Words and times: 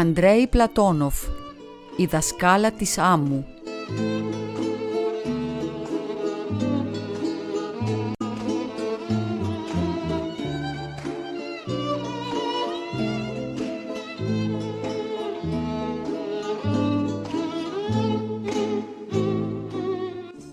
Αντρέι 0.00 0.46
Πλατόνοφ 0.46 1.14
«Η 1.96 2.06
δασκάλα 2.06 2.70
της 2.70 2.98
άμμου» 2.98 3.46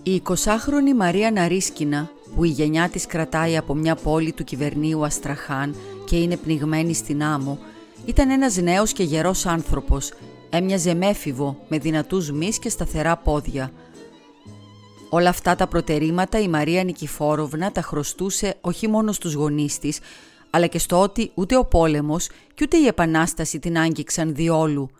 Η 0.02 0.22
20χρονη 0.26 0.96
Μαρία 0.96 1.30
Ναρίσκινα, 1.30 2.10
που 2.34 2.44
η 2.44 2.48
γενιά 2.48 2.88
της 2.88 3.06
κρατάει 3.06 3.56
από 3.56 3.74
μια 3.74 3.94
πόλη 3.94 4.32
του 4.32 4.44
κυβερνίου 4.44 5.04
Αστραχάν 5.04 5.74
και 6.04 6.16
είναι 6.16 6.36
πνιγμένη 6.36 6.94
στην 6.94 7.22
άμμο, 7.22 7.58
ήταν 8.04 8.30
ένας 8.30 8.56
νέος 8.56 8.92
και 8.92 9.02
γερός 9.02 9.46
άνθρωπος. 9.46 10.12
Έμοιαζε 10.50 10.94
μέφιβο, 10.94 11.64
με 11.68 11.78
δυνατούς 11.78 12.30
μυς 12.30 12.58
και 12.58 12.68
σταθερά 12.68 13.16
πόδια. 13.16 13.72
Όλα 15.10 15.28
αυτά 15.28 15.56
τα 15.56 15.66
προτερήματα 15.66 16.40
η 16.40 16.48
Μαρία 16.48 16.84
Νικηφόροβνα 16.84 17.72
τα 17.72 17.82
χρωστούσε 17.82 18.54
όχι 18.60 18.88
μόνο 18.88 19.12
στους 19.12 19.34
γονείς 19.34 19.78
της, 19.78 19.98
αλλά 20.50 20.66
και 20.66 20.78
στο 20.78 21.00
ότι 21.00 21.30
ούτε 21.34 21.56
ο 21.56 21.64
πόλεμος 21.64 22.28
και 22.54 22.64
ούτε 22.64 22.76
η 22.76 22.86
Επανάσταση 22.86 23.58
την 23.58 23.78
άγγιξαν 23.78 24.34
διόλου. 24.34 24.90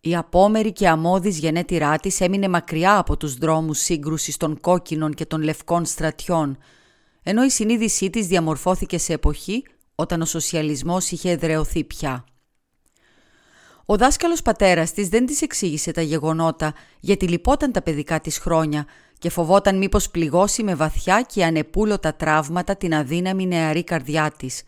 Η 0.00 0.16
απόμερη 0.16 0.72
και 0.72 0.88
αμμώδης 0.88 1.38
γενέτειρά 1.38 1.96
της 1.96 2.20
έμεινε 2.20 2.48
μακριά 2.48 2.98
από 2.98 3.16
τους 3.16 3.34
δρόμους 3.34 3.78
σύγκρουσης 3.78 4.36
των 4.36 4.60
κόκκινων 4.60 5.14
και 5.14 5.26
των 5.26 5.42
λευκών 5.42 5.84
στρατιών, 5.84 6.58
ενώ 7.22 7.44
η 7.44 7.50
συνείδησή 7.50 8.10
της 8.10 8.26
διαμορφώθηκε 8.26 8.98
σε 8.98 9.12
εποχή 9.12 9.62
όταν 9.94 10.20
ο 10.20 10.24
σοσιαλισμός 10.24 11.10
είχε 11.10 11.30
εδρεωθεί 11.30 11.84
πια. 11.84 12.24
Ο 13.86 13.96
δάσκαλος 13.96 14.42
πατέρας 14.42 14.92
της 14.92 15.08
δεν 15.08 15.26
της 15.26 15.42
εξήγησε 15.42 15.92
τα 15.92 16.00
γεγονότα 16.00 16.74
γιατί 17.00 17.28
λυπόταν 17.28 17.72
τα 17.72 17.82
παιδικά 17.82 18.20
της 18.20 18.38
χρόνια 18.38 18.86
και 19.18 19.30
φοβόταν 19.30 19.78
μήπως 19.78 20.10
πληγώσει 20.10 20.62
με 20.62 20.74
βαθιά 20.74 21.22
και 21.22 21.44
ανεπούλωτα 21.44 22.14
τραύματα 22.14 22.76
την 22.76 22.94
αδύναμη 22.94 23.46
νεαρή 23.46 23.84
καρδιά 23.84 24.32
της. 24.36 24.62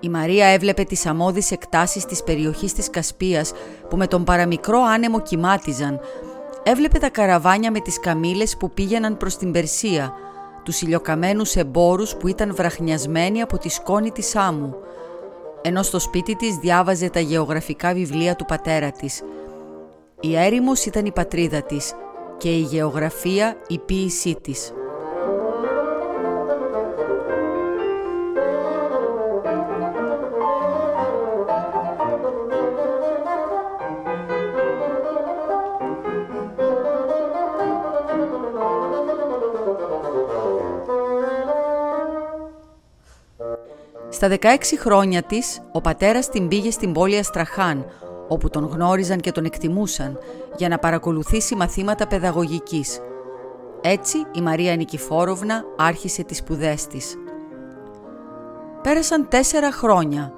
Η 0.00 0.08
Μαρία 0.08 0.46
έβλεπε 0.46 0.84
τις 0.84 1.06
αμμώδεις 1.06 1.50
εκτάσεις 1.50 2.04
της 2.04 2.22
περιοχής 2.22 2.72
της 2.72 2.90
Κασπίας 2.90 3.52
που 3.88 3.96
με 3.96 4.06
τον 4.06 4.24
παραμικρό 4.24 4.80
άνεμο 4.80 5.20
κοιμάτιζαν. 5.20 6.00
Έβλεπε 6.62 6.98
τα 6.98 7.10
καραβάνια 7.10 7.70
με 7.70 7.80
τις 7.80 8.00
καμήλες 8.00 8.56
που 8.56 8.70
πήγαιναν 8.70 9.16
προς 9.16 9.36
την 9.36 9.52
Περσία– 9.52 10.12
τους 10.62 10.80
ηλιοκαμένους 10.80 11.54
εμπόρους 11.54 12.16
που 12.16 12.28
ήταν 12.28 12.54
βραχνιασμένοι 12.54 13.40
από 13.42 13.58
τη 13.58 13.68
σκόνη 13.68 14.10
της 14.10 14.36
άμμου, 14.36 14.74
ενώ 15.62 15.82
στο 15.82 15.98
σπίτι 15.98 16.36
της 16.36 16.56
διάβαζε 16.56 17.10
τα 17.10 17.20
γεωγραφικά 17.20 17.92
βιβλία 17.94 18.36
του 18.36 18.44
πατέρα 18.44 18.90
της. 18.90 19.22
Η 20.20 20.36
έρημος 20.36 20.84
ήταν 20.84 21.04
η 21.06 21.12
πατρίδα 21.12 21.62
της 21.62 21.92
και 22.38 22.50
η 22.50 22.60
γεωγραφία 22.60 23.56
η 23.68 23.78
ποίησή 23.78 24.36
της. 24.40 24.72
Στα 44.22 44.36
16 44.40 44.56
χρόνια 44.78 45.22
της, 45.22 45.60
ο 45.72 45.80
πατέρας 45.80 46.28
την 46.28 46.48
πήγε 46.48 46.70
στην 46.70 46.92
πόλη 46.92 47.18
Αστραχάν, 47.18 47.86
όπου 48.28 48.50
τον 48.50 48.64
γνώριζαν 48.66 49.20
και 49.20 49.32
τον 49.32 49.44
εκτιμούσαν, 49.44 50.18
για 50.56 50.68
να 50.68 50.78
παρακολουθήσει 50.78 51.54
μαθήματα 51.54 52.06
παιδαγωγικής. 52.06 53.00
Έτσι, 53.80 54.16
η 54.34 54.40
Μαρία 54.40 54.76
Νικηφόροβνα 54.76 55.64
άρχισε 55.76 56.24
τις 56.24 56.36
σπουδές 56.36 56.86
της. 56.86 57.14
Πέρασαν 58.82 59.28
τέσσερα 59.28 59.72
χρόνια, 59.72 60.32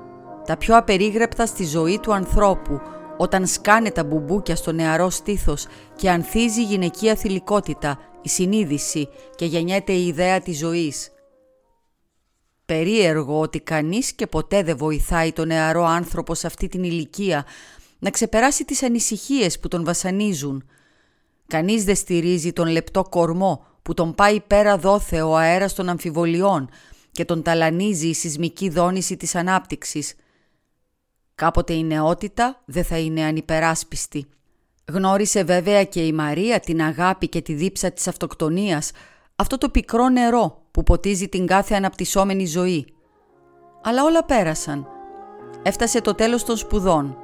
τα 0.47 0.57
πιο 0.57 0.77
απερίγρεπτα 0.77 1.47
στη 1.47 1.65
ζωή 1.65 1.99
του 1.99 2.15
ανθρώπου, 2.15 2.81
όταν 3.17 3.47
σκάνε 3.47 3.91
τα 3.91 4.05
μπουμπούκια 4.05 4.57
στο 4.57 4.73
νεαρό 4.73 5.11
στήθος 5.11 5.67
και 5.97 6.11
ανθίζει 6.11 6.61
η 6.61 6.65
γυναικεία 6.65 7.15
θηλυκότητα, 7.15 7.99
η 8.23 8.29
συνείδηση 8.29 9.09
και 9.35 9.45
γεννιέται 9.45 9.93
η 9.93 10.07
ιδέα 10.07 10.41
της 10.41 10.59
ζωής– 10.59 11.09
Περίεργο 12.67 13.41
ότι 13.41 13.61
κανείς 13.61 14.13
και 14.13 14.27
ποτέ 14.27 14.63
δεν 14.63 14.77
βοηθάει 14.77 15.33
τον 15.33 15.47
νεαρό 15.47 15.85
άνθρωπο 15.85 16.35
σε 16.35 16.47
αυτή 16.47 16.69
την 16.69 16.85
ηλικία 16.85 17.45
να 17.99 18.11
ξεπεράσει 18.11 18.65
τις 18.65 18.83
ανησυχίες 18.83 19.59
που 19.59 19.69
τον 19.69 19.85
βασανίζουν. 19.85 20.69
Κανείς 21.47 21.85
δεν 21.85 21.97
στηρίζει 21.97 22.53
τον 22.53 22.69
λεπτό 22.69 23.03
κορμό 23.03 23.67
που 23.83 23.95
τον 23.95 24.15
πάει 24.15 24.41
πέρα 24.41 24.79
δόθε 24.79 25.23
ο 25.23 25.37
αέρας 25.37 25.75
των 25.75 25.89
αμφιβολιών 25.89 26.69
και 27.13 27.25
τον 27.25 27.43
ταλανίζει 27.43 28.09
η 28.09 28.15
σεισμική 28.15 28.69
δόνηση 28.69 29.17
της 29.17 29.35
ανάπτυξης. 29.35 30.15
Κάποτε 31.35 31.73
η 31.73 31.85
νεότητα 31.85 32.63
δεν 32.65 32.85
θα 32.85 32.99
είναι 32.99 33.25
ανυπεράσπιστη. 33.25 34.27
Γνώρισε 34.93 35.43
βέβαια 35.43 35.85
και 35.85 36.07
η 36.07 36.13
Μαρία 36.13 36.61
την 36.61 36.83
αγάπη 36.83 37.29
και 37.29 37.41
τη 37.41 37.53
δίψα 37.53 37.91
της 37.91 38.07
αυτοκτονίας, 38.09 38.91
αυτό 39.37 39.59
το 39.59 39.69
πικρό 39.69 40.09
νερό 40.09 40.64
που 40.75 40.83
ποτίζει 40.83 41.29
την 41.29 41.47
κάθε 41.47 41.75
αναπτυσσόμενη 41.75 42.47
ζωή. 42.47 42.87
Αλλά 43.83 44.05
όλα 44.05 44.25
πέρασαν. 44.25 44.87
Έφτασε 45.63 46.01
το 46.01 46.15
τέλος 46.15 46.45
των 46.45 46.57
σπουδών. 46.57 47.17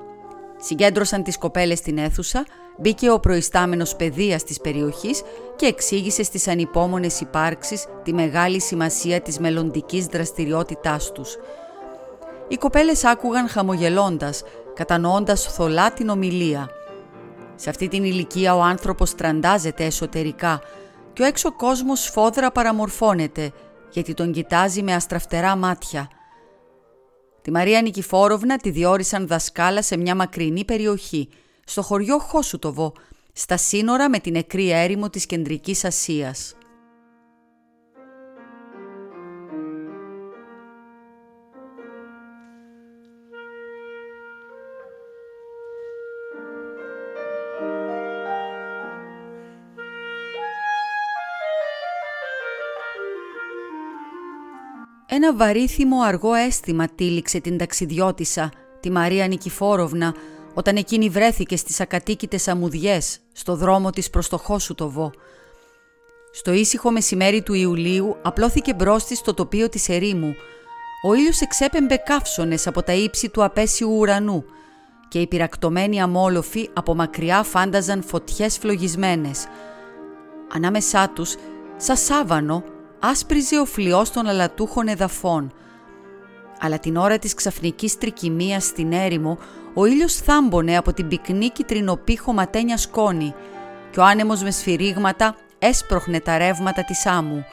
Συγκέντρωσαν 0.56 1.22
τις 1.22 1.38
κοπέλες 1.38 1.78
στην 1.78 1.99
αίθουσα, 1.99 2.47
μπήκε 2.78 3.10
ο 3.10 3.21
προϊστάμενος 3.21 3.97
παιδείας 3.97 4.44
της 4.44 4.60
περιοχής 4.60 5.22
και 5.56 5.66
εξήγησε 5.66 6.22
στις 6.22 6.49
ανυπόμονες 6.49 7.21
υπάρξεις 7.21 7.87
τη 8.03 8.12
μεγάλη 8.12 8.60
σημασία 8.60 9.21
της 9.21 9.39
μελλοντικής 9.39 10.06
δραστηριότητάς 10.06 11.12
τους. 11.12 11.37
Οι 12.49 12.56
κοπέλες 12.56 13.05
άκουγαν 13.05 13.49
χαμογελώντας, 13.49 14.43
κατανοώντας 14.75 15.43
θολά 15.43 15.93
την 15.93 16.09
ομιλία. 16.09 16.69
Σε 17.55 17.71
αυτή 17.71 17.89
την 17.89 18.05
ηλικία 18.05 18.56
ο 18.56 18.62
άνθρωπος 18.62 19.15
τραντάζεται 19.15 19.84
εσωτερικά, 19.84 20.60
και 21.21 21.27
ο 21.27 21.29
έξω 21.29 21.53
κόσμος 21.53 22.03
σφόδρα 22.03 22.51
παραμορφώνεται 22.51 23.53
γιατί 23.91 24.15
τον 24.15 24.33
κοιτάζει 24.33 24.83
με 24.83 24.95
αστραφτερά 24.95 25.57
μάτια. 25.57 26.11
Τη 27.43 27.51
Μαρία 27.51 27.83
Νικηφόροβνα 27.83 28.57
τη 28.57 28.71
διόρισαν 28.71 29.27
δασκάλα 29.27 29.83
σε 29.83 29.97
μια 29.97 30.15
μακρινή 30.15 30.65
περιοχή, 30.65 31.29
στο 31.65 31.83
χωριό 31.83 32.19
Χόσουτοβο, 32.19 32.93
στα 33.33 33.57
σύνορα 33.57 34.09
με 34.09 34.19
την 34.19 34.33
νεκρή 34.33 34.71
έρημο 34.71 35.11
της 35.11 35.27
Κεντρικής 35.27 35.85
Ασίας. 35.85 36.55
Ένα 55.12 55.34
βαρύθιμο 55.34 56.01
αργό 56.01 56.34
αίσθημα 56.34 56.89
τύλιξε 56.89 57.41
την 57.41 57.59
ταξιδιώτησα, 57.59 58.51
τη 58.80 58.91
Μαρία 58.91 59.27
Νικηφόροβνα, 59.27 60.15
όταν 60.54 60.77
εκείνη 60.77 61.09
βρέθηκε 61.09 61.57
στις 61.57 61.80
ακατοίκητες 61.80 62.48
αμμουδιές, 62.48 63.18
στο 63.33 63.57
δρόμο 63.57 63.91
της 63.91 64.10
προς 64.10 64.28
το 64.28 64.36
Χόσουτοβο. 64.39 65.12
Στο 66.33 66.53
ήσυχο 66.53 66.91
μεσημέρι 66.91 67.42
του 67.42 67.54
Ιουλίου 67.54 68.16
απλώθηκε 68.22 68.74
μπρος 68.74 69.04
της 69.04 69.18
στο 69.18 69.34
τοπίο 69.34 69.68
της 69.68 69.89
ερήμου. 69.89 70.34
Ο 71.09 71.15
ήλιος 71.15 71.41
εξέπεμπε 71.41 71.97
καύσονες 71.97 72.66
από 72.66 72.83
τα 72.83 72.92
ύψη 72.92 73.28
του 73.28 73.45
απέσιου 73.45 73.97
ουρανού 73.98 74.45
και 75.09 75.18
οι 75.21 75.27
πυρακτωμένοι 75.27 76.03
αμόλοφοι 76.03 76.68
από 76.72 76.95
μακριά 76.95 77.42
φάνταζαν 77.42 78.03
φωτιές 78.03 78.59
φλογισμένες. 78.59 79.47
Ανάμεσά 80.54 81.09
τους, 81.15 81.34
σαν 81.77 81.97
σάβανο, 81.97 82.65
άσπριζε 83.01 83.61
ο 83.61 83.65
φλοιός 83.65 84.11
των 84.11 84.27
αλατούχων 84.27 84.89
εδαφών. 84.89 85.53
Αλλά 86.61 86.79
την 86.79 86.97
ώρα 86.97 87.19
της 87.19 87.35
ξαφνικής 87.35 87.99
τρικυμίας 87.99 88.65
στην 88.65 88.93
έρημο, 88.93 89.39
ο 89.75 89.85
ήλιος 89.85 90.15
θάμπονε 90.15 90.77
από 90.77 90.93
την 90.93 91.09
πυκνή 91.09 91.49
κυτρινοπή 91.51 92.19
χωματένια 92.19 92.77
σκόνη 92.77 93.35
και 93.91 94.01
ο 94.01 94.05
άνεμος 94.05 94.43
με 94.43 94.51
σφυρίγματα 94.51 95.37
έσπροχνε 95.59 96.21
τα 96.21 96.39
ρεύματα 96.39 96.85
της 96.85 97.07
άμμου. 97.07 97.45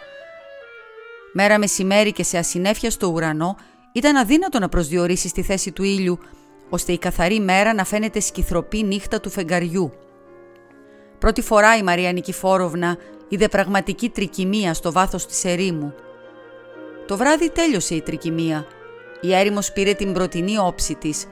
Μέρα 1.33 1.57
μεσημέρι 1.57 2.11
και 2.11 2.23
σε 2.23 2.37
ασυνέφεια 2.37 2.91
στο 2.91 3.07
ουρανό 3.07 3.55
ήταν 3.91 4.15
αδύνατο 4.15 4.59
να 4.59 4.69
προσδιορίσεις 4.69 5.31
τη 5.31 5.41
θέση 5.41 5.71
του 5.71 5.83
ήλιου, 5.83 6.19
ώστε 6.69 6.91
η 6.91 6.97
καθαρή 6.97 7.39
μέρα 7.39 7.73
να 7.73 7.83
φαίνεται 7.83 8.19
σκυθροπή 8.19 8.83
νύχτα 8.83 9.19
του 9.19 9.29
φεγγαριού. 9.29 9.91
Πρώτη 11.19 11.41
φορά 11.41 11.77
η 11.77 11.83
Μαρία 11.83 12.11
Νικηφόροβνα 12.11 12.97
είδε 13.27 13.47
πραγματική 13.47 14.09
τρικυμία 14.09 14.73
στο 14.73 14.91
βάθος 14.91 15.25
της 15.25 15.45
ερήμου. 15.45 15.93
Το 17.07 17.17
βράδυ 17.17 17.49
τέλειωσε 17.49 17.95
η 17.95 18.01
τρικυμία. 18.01 18.67
Η 19.21 19.33
έρημος 19.33 19.71
πήρε 19.71 19.93
την 19.93 20.13
πρωτινή 20.13 20.57
όψη 20.57 20.95
της. 20.95 21.25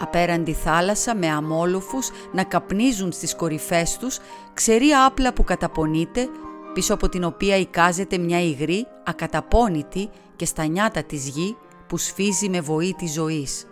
Απέραντη 0.00 0.52
θάλασσα 0.52 1.16
με 1.16 1.28
αμόλοφους 1.28 2.10
να 2.32 2.44
καπνίζουν 2.44 3.12
στις 3.12 3.36
κορυφές 3.36 3.96
τους, 3.96 4.18
ξερή 4.54 4.90
άπλα 5.06 5.32
που 5.32 5.44
καταπονείται, 5.44 6.28
πίσω 6.74 6.94
από 6.94 7.08
την 7.08 7.24
οποία 7.24 7.56
εικάζεται 7.56 8.18
μια 8.18 8.40
υγρή, 8.40 8.86
ακαταπώνητη 9.04 10.08
και 10.36 10.44
στα 10.44 10.66
νιάτα 10.66 11.02
της 11.02 11.28
γη 11.28 11.56
που 11.86 11.96
σφίζει 11.96 12.48
με 12.48 12.60
βοή 12.60 12.94
της 12.98 13.12
ζωής. 13.12 13.66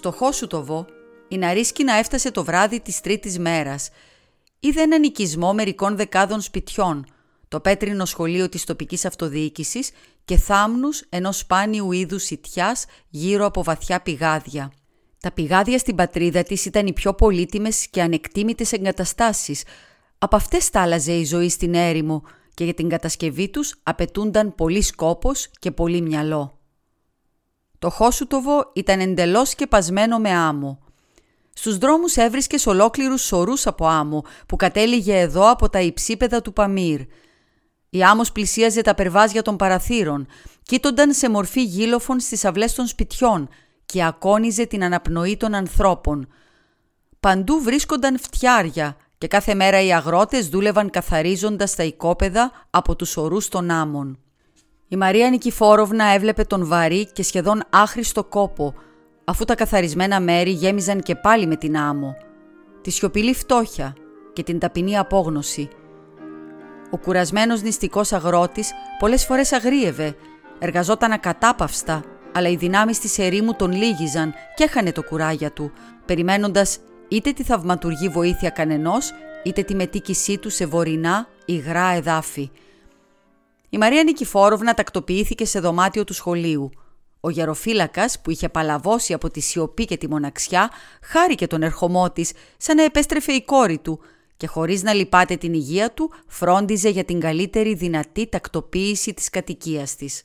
Στο 0.00 0.10
Χόσουτοβο, 0.12 0.86
η 1.28 1.38
Ναρίσκινα 1.38 1.94
έφτασε 1.94 2.30
το 2.30 2.44
βράδυ 2.44 2.80
της 2.80 3.00
τρίτης 3.00 3.38
μέρας. 3.38 3.88
Είδε 4.60 4.80
έναν 4.82 5.02
οικισμό 5.02 5.52
μερικών 5.52 5.96
δεκάδων 5.96 6.40
σπιτιών, 6.40 7.06
το 7.48 7.60
πέτρινο 7.60 8.04
σχολείο 8.04 8.48
της 8.48 8.64
τοπικής 8.64 9.04
αυτοδιοίκησης 9.04 9.90
και 10.24 10.36
θάμνους 10.36 11.02
ενός 11.08 11.38
σπάνιου 11.38 11.92
είδους 11.92 12.22
σιτιάς 12.22 12.84
γύρω 13.08 13.44
από 13.44 13.62
βαθιά 13.62 14.00
πηγάδια. 14.00 14.72
Τα 15.20 15.32
πηγάδια 15.32 15.78
στην 15.78 15.94
πατρίδα 15.94 16.42
της 16.42 16.64
ήταν 16.64 16.86
οι 16.86 16.92
πιο 16.92 17.14
πολύτιμες 17.14 17.88
και 17.88 18.02
ανεκτήμητες 18.02 18.72
εγκαταστάσεις. 18.72 19.62
Από 20.18 20.36
αυτές 20.36 20.64
στάλαζε 20.64 21.12
η 21.12 21.24
ζωή 21.24 21.48
στην 21.48 21.74
έρημο 21.74 22.22
και 22.54 22.64
για 22.64 22.74
την 22.74 22.88
κατασκευή 22.88 23.48
τους 23.48 23.74
απαιτούνταν 23.82 24.54
πολύ 24.54 24.82
σκόπος 24.82 25.48
και 25.58 25.70
πολύ 25.70 26.00
μυαλό. 26.00 26.59
Το 27.80 27.90
Χόσουτοβο 27.90 28.70
ήταν 28.72 29.00
εντελώς 29.00 29.48
σκεπασμένο 29.48 30.18
με 30.18 30.30
άμμο. 30.30 30.78
Στους 31.54 31.78
δρόμους 31.78 32.16
έβρισκες 32.16 32.66
ολόκληρους 32.66 33.22
σωρούς 33.22 33.66
από 33.66 33.86
άμμο 33.86 34.24
που 34.46 34.56
κατέληγε 34.56 35.18
εδώ 35.18 35.50
από 35.50 35.68
τα 35.68 35.80
υψίπεδα 35.80 36.42
του 36.42 36.52
Παμύρ. 36.52 37.00
Η 37.90 38.02
άμμος 38.02 38.32
πλησίαζε 38.32 38.80
τα 38.80 38.94
περβάζια 38.94 39.42
των 39.42 39.56
παραθύρων, 39.56 40.26
κοίτονταν 40.62 41.12
σε 41.12 41.30
μορφή 41.30 41.62
γύλοφων 41.62 42.20
στις 42.20 42.44
αυλές 42.44 42.74
των 42.74 42.86
σπιτιών 42.86 43.48
και 43.86 44.04
ακόνιζε 44.04 44.66
την 44.66 44.84
αναπνοή 44.84 45.36
των 45.36 45.54
ανθρώπων. 45.54 46.28
Παντού 47.20 47.60
βρίσκονταν 47.60 48.18
φτιάρια 48.18 48.96
και 49.18 49.26
κάθε 49.26 49.54
μέρα 49.54 49.82
οι 49.82 49.92
αγρότες 49.92 50.48
δούλευαν 50.48 50.90
καθαρίζοντας 50.90 51.74
τα 51.74 51.82
οικόπεδα 51.82 52.52
από 52.70 52.96
τους 52.96 53.16
ορούς 53.16 53.48
των 53.48 53.70
άμμων. 53.70 54.18
Η 54.92 54.96
Μαρία 54.96 55.30
Νικηφόροβνα 55.30 56.04
έβλεπε 56.04 56.44
τον 56.44 56.66
βαρύ 56.66 57.06
και 57.12 57.22
σχεδόν 57.22 57.62
άχρηστο 57.70 58.24
κόπο, 58.24 58.74
αφού 59.24 59.44
τα 59.44 59.54
καθαρισμένα 59.54 60.20
μέρη 60.20 60.50
γέμιζαν 60.50 61.00
και 61.00 61.14
πάλι 61.14 61.46
με 61.46 61.56
την 61.56 61.76
άμμο, 61.76 62.16
τη 62.80 62.90
σιωπηλή 62.90 63.34
φτώχεια 63.34 63.94
και 64.32 64.42
την 64.42 64.58
ταπεινή 64.58 64.98
απόγνωση. 64.98 65.68
Ο 66.90 66.98
κουρασμένος 66.98 67.62
νηστικός 67.62 68.12
αγρότης 68.12 68.72
πολλές 68.98 69.24
φορές 69.24 69.52
αγρίευε, 69.52 70.14
εργαζόταν 70.58 71.12
ακατάπαυστα, 71.12 72.02
αλλά 72.32 72.48
οι 72.48 72.56
δυνάμεις 72.56 72.98
της 72.98 73.18
ερήμου 73.18 73.54
τον 73.54 73.72
λύγιζαν 73.72 74.34
και 74.54 74.64
έχανε 74.64 74.92
το 74.92 75.02
κουράγια 75.02 75.52
του, 75.52 75.72
περιμένοντας 76.04 76.78
είτε 77.08 77.32
τη 77.32 77.42
θαυματουργή 77.42 78.08
βοήθεια 78.08 78.50
κανενός, 78.50 79.12
είτε 79.42 79.62
τη 79.62 79.74
μετήκησή 79.74 80.38
του 80.38 80.50
σε 80.50 80.66
βορεινά 80.66 81.28
υγρά 81.44 81.88
εδάφη. 81.88 82.50
Η 83.72 83.78
Μαρία 83.78 84.02
Νικηφόροβνα 84.02 84.74
τακτοποιήθηκε 84.74 85.44
σε 85.44 85.60
δωμάτιο 85.60 86.04
του 86.04 86.14
σχολείου. 86.14 86.70
Ο 87.20 87.30
γεροφύλακας 87.30 88.20
που 88.20 88.30
είχε 88.30 88.48
παλαβώσει 88.48 89.12
από 89.12 89.30
τη 89.30 89.40
σιωπή 89.40 89.84
και 89.84 89.96
τη 89.96 90.08
μοναξιά 90.08 90.70
χάρηκε 91.02 91.46
τον 91.46 91.62
ερχομό 91.62 92.10
της, 92.10 92.32
σαν 92.56 92.76
να 92.76 92.82
επέστρεφε 92.82 93.32
η 93.32 93.42
κόρη 93.42 93.78
του 93.78 94.00
και 94.36 94.46
χωρίς 94.46 94.82
να 94.82 94.92
λυπάται 94.92 95.36
την 95.36 95.54
υγεία 95.54 95.92
του 95.92 96.12
φρόντιζε 96.26 96.88
για 96.88 97.04
την 97.04 97.20
καλύτερη 97.20 97.74
δυνατή 97.74 98.26
τακτοποίηση 98.26 99.14
της 99.14 99.30
κατοικίας 99.30 99.96
της. 99.96 100.22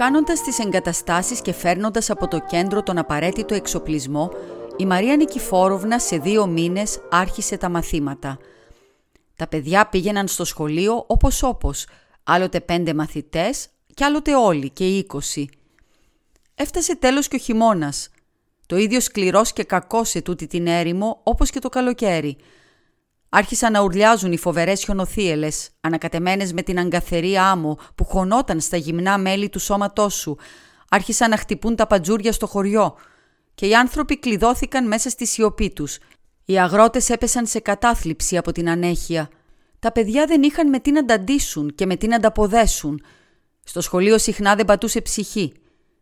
Κάνοντας 0.00 0.42
τις 0.42 0.58
εγκαταστάσεις 0.58 1.40
και 1.40 1.52
φέρνοντας 1.52 2.10
από 2.10 2.28
το 2.28 2.40
κέντρο 2.40 2.82
τον 2.82 2.98
απαραίτητο 2.98 3.54
εξοπλισμό, 3.54 4.30
η 4.76 4.86
Μαρία 4.86 5.16
Νικηφόροβνα 5.16 5.98
σε 5.98 6.16
δύο 6.16 6.46
μήνες 6.46 7.00
άρχισε 7.10 7.56
τα 7.56 7.68
μαθήματα. 7.68 8.38
Τα 9.36 9.48
παιδιά 9.48 9.86
πήγαιναν 9.86 10.28
στο 10.28 10.44
σχολείο 10.44 11.04
όπως 11.06 11.42
όπως, 11.42 11.86
άλλοτε 12.24 12.60
πέντε 12.60 12.94
μαθητές 12.94 13.68
και 13.94 14.04
άλλοτε 14.04 14.36
όλοι 14.36 14.70
και 14.70 14.86
είκοσι. 14.96 15.48
Έφτασε 16.54 16.96
τέλος 16.96 17.28
και 17.28 17.36
ο 17.36 17.38
χειμώνας. 17.38 18.10
Το 18.66 18.76
ίδιο 18.76 19.00
σκληρός 19.00 19.52
και 19.52 19.64
κακός 19.64 20.08
σε 20.08 20.22
τούτη 20.22 20.46
την 20.46 20.66
έρημο 20.66 21.20
όπως 21.22 21.50
και 21.50 21.58
το 21.58 21.68
καλοκαίρι– 21.68 22.36
Άρχισαν 23.32 23.72
να 23.72 23.80
ουρλιάζουν 23.80 24.32
οι 24.32 24.38
φοβερές 24.38 24.82
χιονοθύελες, 24.82 25.70
ανακατεμένες 25.80 26.52
με 26.52 26.62
την 26.62 26.78
αγκαθερή 26.78 27.36
άμμο 27.36 27.78
που 27.94 28.04
χωνόταν 28.04 28.60
στα 28.60 28.76
γυμνά 28.76 29.18
μέλη 29.18 29.48
του 29.48 29.58
σώματός 29.58 30.14
σου. 30.14 30.36
Άρχισαν 30.88 31.30
να 31.30 31.36
χτυπούν 31.36 31.76
τα 31.76 31.86
παντζούρια 31.86 32.32
στο 32.32 32.46
χωριό. 32.46 32.96
Και 33.54 33.66
οι 33.66 33.74
άνθρωποι 33.74 34.18
κλειδώθηκαν 34.18 34.86
μέσα 34.86 35.10
στη 35.10 35.26
σιωπή 35.26 35.70
τους. 35.70 35.98
Οι 36.44 36.58
αγρότες 36.58 37.10
έπεσαν 37.10 37.46
σε 37.46 37.58
κατάθλιψη 37.60 38.36
από 38.36 38.52
την 38.52 38.70
ανέχεια. 38.70 39.28
Τα 39.78 39.92
παιδιά 39.92 40.26
δεν 40.26 40.42
είχαν 40.42 40.68
με 40.68 40.78
τι 40.78 40.92
να 40.92 41.00
ανταντήσουν 41.00 41.74
και 41.74 41.86
με 41.86 41.96
τι 41.96 42.06
να 42.06 42.16
ανταποδέσουν. 42.16 43.02
Στο 43.64 43.80
σχολείο 43.80 44.18
συχνά 44.18 44.54
δεν 44.54 44.64
πατούσε 44.64 45.00
ψυχή. 45.00 45.52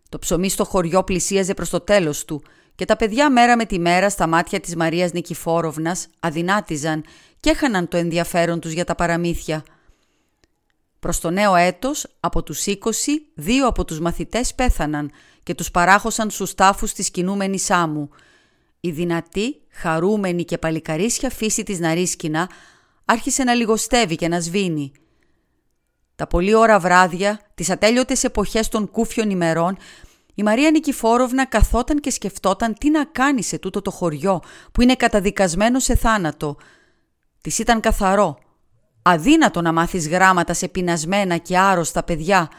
Το 0.08 0.18
ψωμί 0.18 0.50
στο 0.50 0.64
χωριό 0.64 1.04
πλησίαζε 1.04 1.54
προς 1.54 1.70
το 1.70 1.80
τέλος 1.80 2.24
του 2.24 2.42
και 2.78 2.84
τα 2.84 2.96
παιδιά 2.96 3.30
μέρα 3.30 3.56
με 3.56 3.64
τη 3.64 3.78
μέρα 3.78 4.10
στα 4.10 4.26
μάτια 4.26 4.60
της 4.60 4.76
Μαρίας 4.76 5.12
Νικηφόροβνας 5.12 6.08
αδυνάτιζαν 6.20 7.04
και 7.40 7.50
έχαναν 7.50 7.88
το 7.88 7.96
ενδιαφέρον 7.96 8.60
τους 8.60 8.72
για 8.72 8.84
τα 8.84 8.94
παραμύθια. 8.94 9.64
Προς 10.98 11.20
το 11.20 11.30
νέο 11.30 11.54
έτος, 11.54 12.06
από 12.20 12.42
τους 12.42 12.66
20, 12.66 12.76
δύο 13.34 13.66
από 13.66 13.84
τους 13.84 14.00
μαθητές 14.00 14.54
πέθαναν 14.54 15.10
και 15.42 15.54
τους 15.54 15.70
παράχωσαν 15.70 16.30
στους 16.30 16.54
τάφους 16.54 16.92
της 16.92 17.10
κινούμενης 17.10 17.70
άμμου. 17.70 18.10
Η 18.80 18.90
δυνατή, 18.90 19.60
χαρούμενη 19.70 20.44
και 20.44 20.58
παλικαρίσια 20.58 21.30
φύση 21.30 21.62
της 21.62 21.78
Ναρίσκινα 21.78 22.50
άρχισε 23.04 23.44
να 23.44 23.54
λιγοστεύει 23.54 24.16
και 24.16 24.28
να 24.28 24.40
σβήνει. 24.40 24.92
Τα 26.16 26.26
πολλή 26.26 26.54
ώρα 26.54 26.78
βράδια, 26.78 27.40
τις 27.54 27.70
ατέλειωτες 27.70 28.24
εποχές 28.24 28.68
των 28.68 28.90
κούφιων 28.90 29.30
ημερών, 29.30 29.76
η 30.38 30.42
Μαρία 30.42 30.70
Νικηφόροβνα 30.70 31.46
καθόταν 31.46 32.00
και 32.00 32.10
σκεφτόταν 32.10 32.74
τι 32.78 32.90
να 32.90 33.04
κάνει 33.04 33.42
σε 33.42 33.58
τούτο 33.58 33.82
το 33.82 33.90
χωριό 33.90 34.42
που 34.72 34.82
είναι 34.82 34.94
καταδικασμένο 34.94 35.78
σε 35.78 35.96
θάνατο. 35.96 36.56
Της 37.40 37.58
ήταν 37.58 37.80
καθαρό. 37.80 38.38
Αδύνατο 39.02 39.60
να 39.60 39.72
μάθεις 39.72 40.08
γράμματα 40.08 40.54
σε 40.54 40.68
πεινασμένα 40.68 41.36
και 41.36 41.58
άρρωστα 41.58 42.02
παιδιά. 42.02 42.50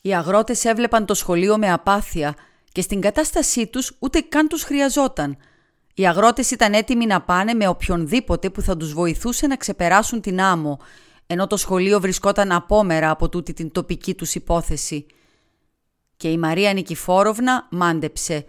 Οι 0.00 0.14
αγρότες 0.14 0.64
έβλεπαν 0.64 1.06
το 1.06 1.14
σχολείο 1.14 1.58
με 1.58 1.72
απάθεια 1.72 2.34
και 2.72 2.80
στην 2.80 3.00
κατάστασή 3.00 3.66
τους 3.66 3.96
ούτε 3.98 4.20
καν 4.20 4.48
τους 4.48 4.62
χρειαζόταν. 4.62 5.36
Οι 5.94 6.06
αγρότες 6.06 6.50
ήταν 6.50 6.72
έτοιμοι 6.72 7.06
να 7.06 7.20
πάνε 7.20 7.54
με 7.54 7.68
οποιονδήποτε 7.68 8.50
που 8.50 8.62
θα 8.62 8.76
τους 8.76 8.92
βοηθούσε 8.92 9.46
να 9.46 9.56
ξεπεράσουν 9.56 10.20
την 10.20 10.40
άμμο, 10.40 10.78
ενώ 11.26 11.46
το 11.46 11.56
σχολείο 11.56 12.00
βρισκόταν 12.00 12.52
απόμερα 12.52 13.10
από 13.10 13.28
τούτη 13.28 13.52
την 13.52 13.72
τοπική 13.72 14.14
τους 14.14 14.34
υπόθεση 14.34 15.06
και 16.18 16.28
η 16.28 16.38
Μαρία 16.38 16.72
Νικηφόροβνα 16.72 17.66
μάντεψε. 17.70 18.44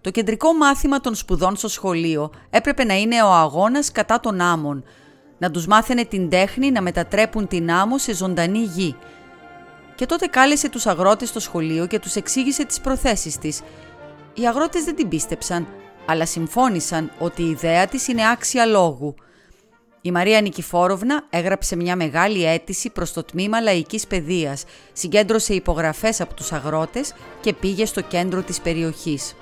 Το 0.00 0.10
κεντρικό 0.10 0.52
μάθημα 0.52 1.00
των 1.00 1.14
σπουδών 1.14 1.56
στο 1.56 1.68
σχολείο 1.68 2.30
έπρεπε 2.50 2.84
να 2.84 2.94
είναι 2.94 3.22
ο 3.22 3.32
αγώνας 3.32 3.92
κατά 3.92 4.20
των 4.20 4.40
άμμων, 4.40 4.84
να 5.38 5.50
τους 5.50 5.66
μάθαινε 5.66 6.04
την 6.04 6.28
τέχνη 6.28 6.70
να 6.70 6.82
μετατρέπουν 6.82 7.48
την 7.48 7.70
άμμο 7.70 7.98
σε 7.98 8.14
ζωντανή 8.14 8.58
γη. 8.58 8.96
Και 9.94 10.06
τότε 10.06 10.26
κάλεσε 10.26 10.68
τους 10.68 10.86
αγρότες 10.86 11.28
στο 11.28 11.40
σχολείο 11.40 11.86
και 11.86 11.98
τους 11.98 12.14
εξήγησε 12.14 12.64
τις 12.64 12.80
προθέσεις 12.80 13.38
της. 13.38 13.60
Οι 14.34 14.46
αγρότες 14.46 14.84
δεν 14.84 14.94
την 14.94 15.08
πίστεψαν, 15.08 15.66
αλλά 16.06 16.26
συμφώνησαν 16.26 17.10
ότι 17.18 17.42
η 17.42 17.48
ιδέα 17.48 17.86
της 17.86 18.08
είναι 18.08 18.30
άξια 18.30 18.66
λόγου– 18.66 19.14
η 20.00 20.10
Μαρία 20.10 20.40
Νικηφόροβνα 20.40 21.26
έγραψε 21.30 21.76
μια 21.76 21.96
μεγάλη 21.96 22.44
αίτηση 22.44 22.90
προς 22.90 23.12
το 23.12 23.22
τμήμα 23.22 23.60
λαϊκής 23.60 24.06
παιδείας, 24.06 24.64
συγκέντρωσε 24.92 25.54
υπογραφές 25.54 26.20
από 26.20 26.34
τους 26.34 26.52
αγρότες 26.52 27.14
και 27.40 27.52
πήγε 27.52 27.84
στο 27.84 28.00
κέντρο 28.00 28.42
της 28.42 28.60
περιοχής. 28.60 29.34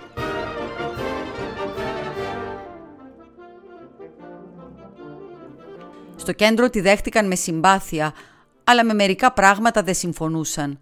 Στο 6.16 6.32
κέντρο 6.32 6.70
τη 6.70 6.80
δέχτηκαν 6.80 7.26
με 7.26 7.34
συμπάθεια, 7.34 8.12
αλλά 8.64 8.84
με 8.84 8.94
μερικά 8.94 9.32
πράγματα 9.32 9.82
δεν 9.82 9.94
συμφωνούσαν. 9.94 10.80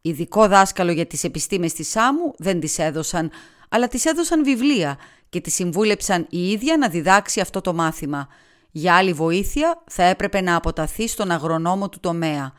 Ειδικό 0.00 0.48
δάσκαλο 0.48 0.92
για 0.92 1.06
τις 1.06 1.24
επιστήμες 1.24 1.72
της 1.72 1.96
άμμου 1.96 2.34
δεν 2.38 2.60
τις 2.60 2.78
έδωσαν, 2.78 3.30
αλλά 3.68 3.88
της 3.88 4.04
έδωσαν 4.04 4.44
βιβλία 4.44 4.98
και 5.28 5.40
τη 5.40 5.50
συμβούλεψαν 5.50 6.26
η 6.30 6.50
ίδια 6.50 6.76
να 6.76 6.88
διδάξει 6.88 7.40
αυτό 7.40 7.60
το 7.60 7.74
μάθημα. 7.74 8.28
Για 8.76 8.96
άλλη 8.96 9.12
βοήθεια 9.12 9.82
θα 9.86 10.02
έπρεπε 10.02 10.40
να 10.40 10.56
αποταθεί 10.56 11.08
στον 11.08 11.30
αγρονόμο 11.30 11.88
του 11.88 12.00
τομέα. 12.00 12.52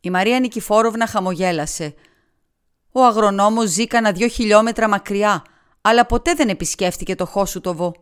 Η 0.00 0.10
Μαρία 0.10 0.40
Νικηφόροβνα 0.40 1.06
χαμογέλασε. 1.06 1.94
Ο 2.92 3.04
αγρονόμος 3.04 3.68
ζει 3.68 3.86
κανένα 3.86 4.14
δυο 4.14 4.28
χιλιόμετρα 4.28 4.88
μακριά, 4.88 5.44
αλλά 5.80 6.06
ποτέ 6.06 6.34
δεν 6.34 6.48
επισκέφτηκε 6.48 7.14
το 7.14 7.26
Χόσουτοβο. 7.26 7.94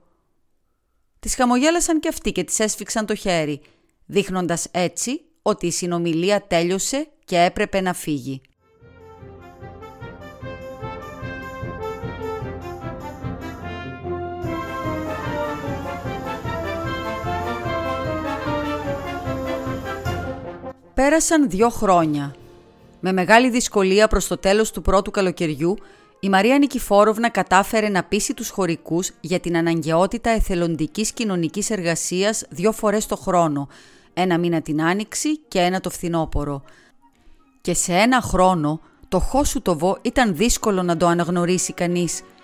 Τις 1.18 1.34
χαμογέλασαν 1.34 2.00
και 2.00 2.08
αυτοί 2.08 2.32
και 2.32 2.44
τις 2.44 2.58
έσφιξαν 2.58 3.06
το 3.06 3.14
χέρι, 3.14 3.60
δείχνοντας 4.06 4.66
έτσι 4.70 5.20
ότι 5.42 5.66
η 5.66 5.70
συνομιλία 5.70 6.46
τέλειωσε 6.46 7.08
και 7.24 7.38
έπρεπε 7.38 7.80
να 7.80 7.92
φύγει. 7.92 8.40
Πέρασαν 20.96 21.48
δύο 21.48 21.68
χρόνια. 21.68 22.34
Με 23.00 23.12
μεγάλη 23.12 23.50
δυσκολία 23.50 24.08
προς 24.08 24.26
το 24.26 24.36
τέλος 24.38 24.70
του 24.70 24.82
πρώτου 24.82 25.10
καλοκαιριού, 25.10 25.76
η 26.20 26.28
Μαρία 26.28 26.58
Νικηφόροβνα 26.58 27.28
κατάφερε 27.28 27.88
να 27.88 28.04
πείσει 28.04 28.34
τους 28.34 28.50
χωρικούς 28.50 29.10
για 29.20 29.40
την 29.40 29.56
αναγκαιότητα 29.56 30.30
εθελοντικής 30.30 31.12
κοινωνικής 31.12 31.70
εργασίας 31.70 32.44
δύο 32.48 32.72
φορές 32.72 33.06
το 33.06 33.16
χρόνο, 33.16 33.68
ένα 34.14 34.38
μήνα 34.38 34.60
την 34.60 34.82
Άνοιξη 34.82 35.38
και 35.38 35.58
ένα 35.58 35.80
το 35.80 35.90
φθινόπωρο. 35.90 36.62
Και 37.60 37.74
σε 37.74 37.92
ένα 37.92 38.20
χρόνο 38.20 38.80
το 39.08 39.18
Χόσουτοβο 39.18 39.98
ήταν 40.02 40.36
δύσκολο 40.36 40.82
να 40.82 40.96
το 40.96 41.06
αναγνωρίσει 41.06 41.72
κανείς– 41.72 42.22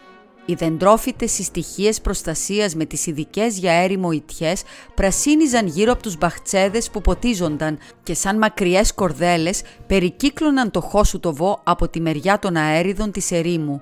οι 0.47 0.55
δεντρόφυτες 0.55 1.33
συστοιχίες 1.33 2.01
προστασίας 2.01 2.75
με 2.75 2.85
τις 2.85 3.07
ειδικές 3.07 3.59
για 3.59 3.73
έρημο 3.73 4.13
ιτιές 4.13 4.63
πρασίνιζαν 4.95 5.67
γύρω 5.67 5.93
από 5.93 6.03
τους 6.03 6.17
μπαχτσέδες 6.17 6.91
που 6.91 7.01
ποτίζονταν 7.01 7.79
και 8.03 8.15
σαν 8.15 8.39
μακριές 8.39 8.95
κορδέλες 8.95 9.63
περικύκλωναν 9.87 10.71
το 10.71 10.81
χόσουτοβό 10.81 11.61
από 11.65 11.89
τη 11.89 12.01
μεριά 12.01 12.39
των 12.39 12.57
αέριδων 12.57 13.11
της 13.13 13.31
ερήμου. 13.31 13.79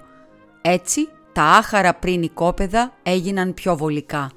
Έτσι, 0.63 1.09
τα 1.33 1.43
άχαρα 1.43 1.95
πριν 1.95 2.23
οικόπεδα 2.23 2.93
έγιναν 3.03 3.55
πιο 3.55 3.77
βολικά. 3.77 4.31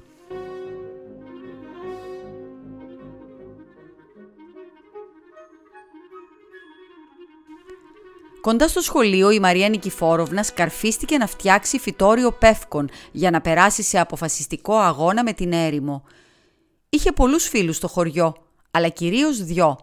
Κοντά 8.44 8.68
στο 8.68 8.80
σχολείο 8.80 9.30
η 9.30 9.40
Μαρία 9.40 9.68
Νικηφόροβνα 9.68 10.42
σκαρφίστηκε 10.42 11.18
να 11.18 11.26
φτιάξει 11.26 11.78
φυτόριο 11.78 12.32
πεύκων 12.32 12.88
για 13.12 13.30
να 13.30 13.40
περάσει 13.40 13.82
σε 13.82 13.98
αποφασιστικό 13.98 14.76
αγώνα 14.76 15.22
με 15.22 15.32
την 15.32 15.52
έρημο. 15.52 16.04
Είχε 16.88 17.12
πολλούς 17.12 17.48
φίλους 17.48 17.76
στο 17.76 17.88
χωριό, 17.88 18.34
αλλά 18.70 18.88
κυρίως 18.88 19.44
δυο, 19.44 19.78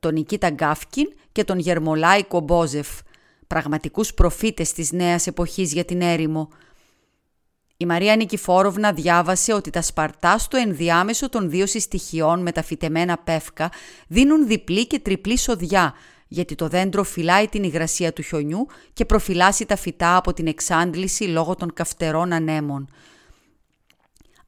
τον 0.00 0.12
Νικήτα 0.12 0.50
Γκάφκιν 0.50 1.06
και 1.32 1.44
τον 1.44 1.58
Γερμολάη 1.58 2.24
Κομπόζεφ, 2.24 2.88
πραγματικούς 3.46 4.14
προφήτες 4.14 4.72
της 4.72 4.92
νέας 4.92 5.26
εποχής 5.26 5.72
για 5.72 5.84
την 5.84 6.00
έρημο. 6.00 6.48
Η 7.76 7.86
Μαρία 7.86 8.16
Νικηφόροβνα 8.16 8.92
διάβασε 8.92 9.52
ότι 9.52 9.70
τα 9.70 9.82
σπαρτά 9.82 10.38
στο 10.38 10.56
ενδιάμεσο 10.56 11.28
των 11.28 11.50
δύο 11.50 11.66
συστοιχειών 11.66 12.42
με 12.42 12.52
τα 12.52 12.62
φυτεμένα 12.62 13.18
πεύκα 13.18 13.70
δίνουν 14.08 14.46
διπλή 14.46 14.86
και 14.86 14.98
τριπλή 14.98 15.38
σοδιά 15.38 15.94
γιατί 16.32 16.54
το 16.54 16.68
δέντρο 16.68 17.04
φυλάει 17.04 17.48
την 17.48 17.62
υγρασία 17.62 18.12
του 18.12 18.22
χιονιού 18.22 18.66
και 18.92 19.04
προφυλάσσει 19.04 19.66
τα 19.66 19.76
φυτά 19.76 20.16
από 20.16 20.32
την 20.32 20.46
εξάντληση 20.46 21.24
λόγω 21.24 21.54
των 21.54 21.72
καυτερών 21.72 22.32
ανέμων. 22.32 22.88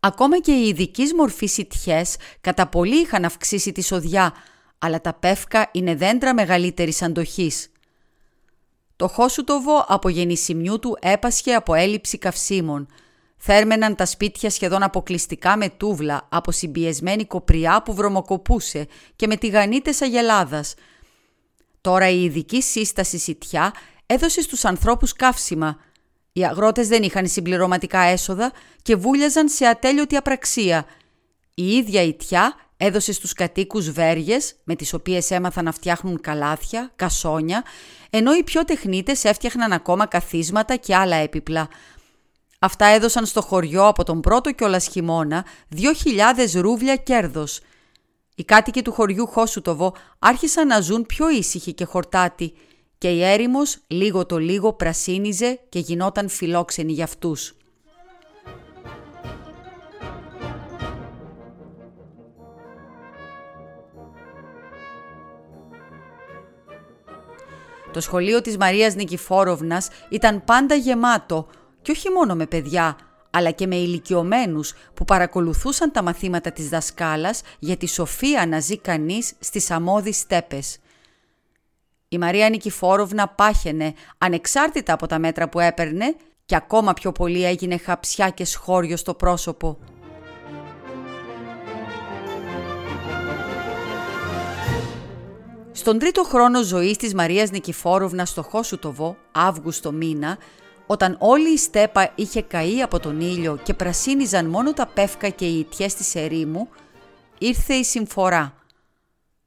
Ακόμα 0.00 0.38
και 0.40 0.52
οι 0.52 0.68
ειδικής 0.68 1.14
μορφής 1.14 1.52
σιτιές 1.52 2.16
κατά 2.40 2.66
πολύ 2.66 3.00
είχαν 3.00 3.24
αυξήσει 3.24 3.72
τη 3.72 3.82
σοδιά, 3.82 4.32
αλλά 4.78 5.00
τα 5.00 5.14
πεύκα 5.14 5.68
είναι 5.72 5.94
δέντρα 5.94 6.34
μεγαλύτερης 6.34 7.02
αντοχής. 7.02 7.72
Το 8.96 9.08
χόσουτοβο 9.08 9.84
από 9.88 10.08
γεννησιμιού 10.08 10.78
του 10.78 10.96
έπασχε 11.00 11.54
από 11.54 11.74
έλλειψη 11.74 12.18
καυσίμων. 12.18 12.86
Θέρμεναν 13.36 13.94
τα 13.94 14.06
σπίτια 14.06 14.50
σχεδόν 14.50 14.82
αποκλειστικά 14.82 15.56
με 15.56 15.68
τούβλα 15.68 16.28
από 16.30 16.52
συμπιεσμένη 16.52 17.24
κοπριά 17.24 17.82
που 17.82 17.94
βρωμοκοπούσε 17.94 18.86
και 19.16 19.26
με 19.26 19.36
τηγανίτες 19.36 20.02
αγελάδας– 20.02 20.74
Τώρα 21.84 22.08
η 22.08 22.24
ειδική 22.24 22.62
σύσταση 22.62 23.18
σιτιά 23.18 23.72
έδωσε 24.06 24.42
στους 24.42 24.64
ανθρώπους 24.64 25.12
καύσιμα. 25.12 25.76
Οι 26.32 26.44
αγρότες 26.44 26.88
δεν 26.88 27.02
είχαν 27.02 27.26
συμπληρωματικά 27.26 28.00
έσοδα 28.00 28.52
και 28.82 28.96
βούλιαζαν 28.96 29.48
σε 29.48 29.66
ατέλειωτη 29.66 30.16
απραξία. 30.16 30.86
Η 31.54 31.70
ίδια 31.70 32.02
η 32.02 32.14
τιά 32.14 32.54
έδωσε 32.76 33.12
στους 33.12 33.32
κατοίκους 33.32 33.90
βέργες 33.90 34.54
με 34.64 34.74
τις 34.74 34.92
οποίες 34.92 35.30
έμαθαν 35.30 35.64
να 35.64 35.72
φτιάχνουν 35.72 36.20
καλάθια, 36.20 36.92
κασόνια, 36.96 37.64
ενώ 38.10 38.34
οι 38.34 38.42
πιο 38.42 38.64
τεχνίτες 38.64 39.24
έφτιαχναν 39.24 39.72
ακόμα 39.72 40.06
καθίσματα 40.06 40.76
και 40.76 40.94
άλλα 40.94 41.16
έπιπλα. 41.16 41.68
Αυτά 42.58 42.86
έδωσαν 42.86 43.26
στο 43.26 43.42
χωριό 43.42 43.86
από 43.86 44.04
τον 44.04 44.20
πρώτο 44.20 44.52
κιόλας 44.52 44.86
χειμώνα 44.86 45.44
2.000 45.76 46.60
ρούβλια 46.60 46.96
κέρδος– 46.96 47.60
οι 48.34 48.44
κάτοικοι 48.44 48.82
του 48.82 48.92
χωριού 48.92 49.26
Χόσουτοβο 49.26 49.94
άρχισαν 50.18 50.66
να 50.66 50.80
ζουν 50.80 51.06
πιο 51.06 51.30
ήσυχοι 51.30 51.72
και 51.72 51.84
χορτάτοι 51.84 52.54
και 52.98 53.08
η 53.08 53.24
έρημος 53.24 53.78
λίγο 53.86 54.26
το 54.26 54.38
λίγο 54.38 54.72
πρασίνιζε 54.72 55.60
και 55.68 55.78
γινόταν 55.78 56.28
φιλόξενη 56.28 56.92
για 56.92 57.04
αυτούς. 57.04 57.56
Το 67.92 68.00
σχολείο 68.00 68.40
της 68.40 68.56
Μαρίας 68.56 68.94
Νικηφόροβνας 68.94 69.88
ήταν 70.08 70.44
πάντα 70.44 70.74
γεμάτο 70.74 71.46
και 71.82 71.90
όχι 71.90 72.10
μόνο 72.10 72.34
με 72.34 72.46
παιδιά, 72.46 72.96
αλλά 73.36 73.50
και 73.50 73.66
με 73.66 73.76
ηλικιωμένους 73.76 74.74
που 74.94 75.04
παρακολουθούσαν 75.04 75.92
τα 75.92 76.02
μαθήματα 76.02 76.52
της 76.52 76.68
δασκάλας 76.68 77.42
για 77.58 77.76
τη 77.76 77.86
σοφία 77.86 78.46
να 78.46 78.60
ζει 78.60 78.78
κανείς 78.78 79.32
στις 79.38 79.70
αμμώδεις 79.70 80.18
στέπες. 80.18 80.78
Η 82.08 82.18
Μαρία 82.18 82.48
Νικηφόροβνα 82.48 83.28
πάχαινε 83.28 83.94
ανεξάρτητα 84.18 84.92
από 84.92 85.06
τα 85.06 85.18
μέτρα 85.18 85.48
που 85.48 85.60
έπαιρνε 85.60 86.14
και 86.46 86.56
ακόμα 86.56 86.92
πιο 86.92 87.12
πολύ 87.12 87.44
έγινε 87.44 87.76
χαψιά 87.76 88.30
και 88.30 88.44
σχόριο 88.44 88.96
στο 88.96 89.14
πρόσωπο. 89.14 89.78
Στον 95.72 95.98
τρίτο 95.98 96.24
χρόνο 96.24 96.62
ζωής 96.62 96.96
της 96.96 97.14
Μαρίας 97.14 97.50
Νικηφόροβνας 97.50 98.28
στο 98.28 98.42
Χόσουτοβο, 98.42 99.16
Αύγουστο 99.32 99.92
μήνα, 99.92 100.38
όταν 100.86 101.16
όλη 101.20 101.52
η 101.52 101.56
στέπα 101.56 102.12
είχε 102.14 102.42
καεί 102.42 102.82
από 102.82 103.00
τον 103.00 103.20
ήλιο 103.20 103.58
και 103.62 103.74
πρασίνιζαν 103.74 104.46
μόνο 104.46 104.72
τα 104.72 104.86
πεύκα 104.86 105.28
και 105.28 105.46
οι 105.46 105.58
ιτιές 105.58 105.94
της 105.94 106.14
ερήμου, 106.14 106.68
ήρθε 107.38 107.74
η 107.74 107.84
συμφορά. 107.84 108.54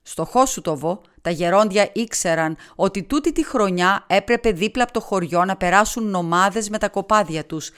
Στο 0.01 0.25
Χόσουτοβο 0.25 1.01
τα 1.21 1.29
γερόντια 1.29 1.89
ήξεραν 1.93 2.57
ότι 2.75 3.03
τούτη 3.03 3.31
τη 3.31 3.45
χρονιά 3.45 4.03
έπρεπε 4.07 4.51
δίπλα 4.51 4.83
από 4.83 4.93
το 4.93 4.99
χωριό 4.99 5.45
να 5.45 5.55
περάσουν 5.57 6.09
νομάδες 6.09 6.69
με 6.69 6.77
τα 6.77 6.89
κοπάδια 6.89 7.45
τους. 7.45 7.71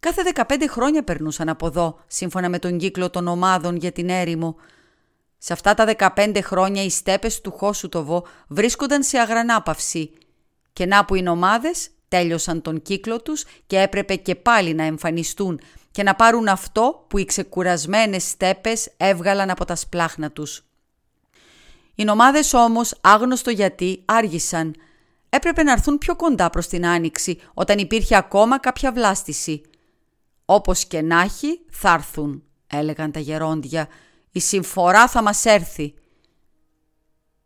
Κάθε 0.00 0.22
15 0.34 0.42
χρόνια 0.68 1.04
περνούσαν 1.04 1.48
από 1.48 1.66
εδώ, 1.66 1.98
σύμφωνα 2.06 2.48
με 2.48 2.58
τον 2.58 2.78
κύκλο 2.78 3.10
των 3.10 3.28
ομάδων 3.28 3.76
για 3.76 3.92
την 3.92 4.08
έρημο. 4.08 4.56
Σε 5.38 5.52
αυτά 5.52 5.74
τα 5.74 6.12
15 6.16 6.38
χρόνια 6.42 6.82
οι 6.82 6.90
στέπες 6.90 7.40
του 7.40 7.50
Χόσουτοβο 7.50 8.26
βρίσκονταν 8.48 9.02
σε 9.02 9.18
αγρανάπαυση. 9.18 10.10
Και 10.72 10.86
να 10.86 11.04
που 11.04 11.14
οι 11.14 11.22
νομάδες 11.22 11.90
τέλειωσαν 12.10 12.62
τον 12.62 12.82
κύκλο 12.82 13.22
τους 13.22 13.44
και 13.66 13.78
έπρεπε 13.78 14.14
και 14.14 14.34
πάλι 14.34 14.74
να 14.74 14.82
εμφανιστούν 14.82 15.60
και 15.90 16.02
να 16.02 16.14
πάρουν 16.14 16.48
αυτό 16.48 17.04
που 17.08 17.18
οι 17.18 17.24
ξεκουρασμένες 17.24 18.28
στέπες 18.28 18.90
έβγαλαν 18.96 19.50
από 19.50 19.64
τα 19.64 19.74
σπλάχνα 19.74 20.30
τους. 20.30 20.64
Οι 21.94 22.04
νομάδες 22.04 22.54
όμως, 22.54 22.94
άγνωστο 23.00 23.50
γιατί, 23.50 24.02
άργησαν. 24.04 24.74
Έπρεπε 25.28 25.62
να 25.62 25.72
έρθουν 25.72 25.98
πιο 25.98 26.16
κοντά 26.16 26.50
προς 26.50 26.66
την 26.66 26.86
άνοιξη, 26.86 27.40
όταν 27.54 27.78
υπήρχε 27.78 28.16
ακόμα 28.16 28.58
κάποια 28.58 28.92
βλάστηση. 28.92 29.62
«Όπως 30.44 30.84
και 30.84 31.02
να 31.02 31.20
έχει, 31.20 31.60
θα 31.70 31.92
έρθουν», 31.92 32.42
έλεγαν 32.66 33.12
τα 33.12 33.20
γερόντια. 33.20 33.88
«Η 34.32 34.40
συμφορά 34.40 35.08
θα 35.08 35.22
μας 35.22 35.44
έρθει». 35.44 35.94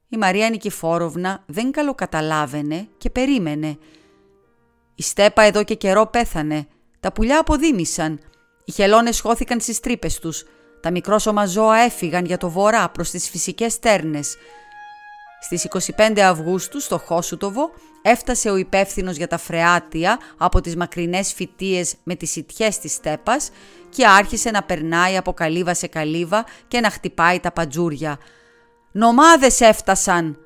Η 0.08 0.16
Μαρία 0.16 0.50
Νικηφόροβνα 0.50 1.42
δεν 1.46 1.70
καλοκαταλάβαινε 1.70 2.88
και 2.98 3.10
περίμενε. 3.10 3.78
Η 4.94 5.02
στέπα 5.02 5.42
εδώ 5.42 5.64
και 5.64 5.74
καιρό 5.74 6.06
πέθανε. 6.06 6.66
Τα 7.00 7.12
πουλιά 7.12 7.38
αποδίμησαν. 7.38 8.20
Οι 8.64 8.72
χελώνες 8.72 9.20
χώθηκαν 9.20 9.60
στις 9.60 9.80
τρύπες 9.80 10.18
τους. 10.18 10.44
Τα 10.80 10.90
μικρόσωμα 10.90 11.46
ζώα 11.46 11.76
έφυγαν 11.76 12.24
για 12.24 12.38
το 12.38 12.50
βορρά 12.50 12.88
προς 12.88 13.10
τις 13.10 13.28
φυσικές 13.28 13.72
στέρνες. 13.72 14.36
Στις 15.40 15.64
25 15.64 16.20
Αυγούστου 16.20 16.80
στο 16.80 16.98
Χόσουτοβο 16.98 17.70
έφτασε 18.02 18.50
ο 18.50 18.56
υπεύθυνος 18.56 19.16
για 19.16 19.26
τα 19.26 19.38
φρεάτια 19.38 20.18
από 20.36 20.60
τις 20.60 20.76
μακρινές 20.76 21.32
φυτίες 21.32 21.94
με 22.02 22.14
τις 22.14 22.30
σιτιές 22.30 22.78
της 22.78 22.92
στέπας 22.92 23.50
και 23.88 24.06
άρχισε 24.06 24.50
να 24.50 24.62
περνάει 24.62 25.16
από 25.16 25.32
καλύβα 25.32 25.74
σε 25.74 25.86
καλύβα 25.86 26.46
και 26.68 26.80
να 26.80 26.90
χτυπάει 26.90 27.40
τα 27.40 27.52
παντζούρια. 27.52 28.18
«Νομάδες 28.92 29.60
έφτασαν!» 29.60 30.43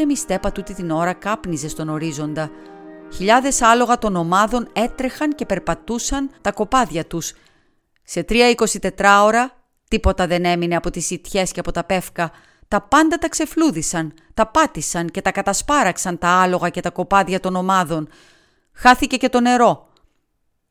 Ήρεμη 0.00 0.16
στέπα 0.16 0.52
τούτη 0.52 0.74
την 0.74 0.90
ώρα 0.90 1.12
κάπνιζε 1.12 1.68
στον 1.68 1.88
ορίζοντα. 1.88 2.50
Χιλιάδες 3.14 3.62
άλογα 3.62 3.98
των 3.98 4.16
ομάδων 4.16 4.68
έτρεχαν 4.72 5.34
και 5.34 5.46
περπατούσαν 5.46 6.30
τα 6.40 6.52
κοπάδια 6.52 7.06
τους. 7.06 7.32
Σε 8.02 8.22
τρία 8.22 8.54
24 8.56 8.90
ώρα 9.22 9.52
τίποτα 9.88 10.26
δεν 10.26 10.44
έμεινε 10.44 10.76
από 10.76 10.90
τις 10.90 11.10
ιτιές 11.10 11.52
και 11.52 11.60
από 11.60 11.72
τα 11.72 11.84
πεύκα. 11.84 12.30
Τα 12.68 12.80
πάντα 12.80 13.18
τα 13.18 13.28
ξεφλούδισαν, 13.28 14.12
τα 14.34 14.46
πάτησαν 14.46 15.08
και 15.08 15.22
τα 15.22 15.32
κατασπάραξαν 15.32 16.18
τα 16.18 16.28
άλογα 16.28 16.68
και 16.68 16.80
τα 16.80 16.90
κοπάδια 16.90 17.40
των 17.40 17.56
ομάδων. 17.56 18.08
Χάθηκε 18.72 19.16
και 19.16 19.28
το 19.28 19.40
νερό. 19.40 19.88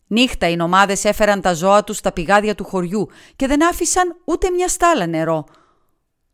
Νύχτα 0.08 0.50
οι 0.50 0.56
νομάδες 0.56 1.06
έφεραν 1.06 1.42
τα 1.42 1.54
ζώα 1.54 1.84
τους 1.84 1.98
στα 1.98 2.12
πηγάδια 2.12 2.56
του 2.56 2.64
χωριού 2.64 3.10
και 3.36 3.48
δεν 3.48 3.68
άφησαν 3.68 4.16
ούτε 4.26 4.50
μια 4.50 4.68
στάλα 4.68 5.06
νερό. 5.06 5.46